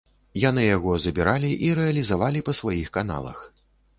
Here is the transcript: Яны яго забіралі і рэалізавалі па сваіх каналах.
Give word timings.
Яны 0.43 0.61
яго 0.67 0.95
забіралі 1.03 1.51
і 1.67 1.69
рэалізавалі 1.79 2.43
па 2.47 2.57
сваіх 2.61 2.87
каналах. 2.99 3.45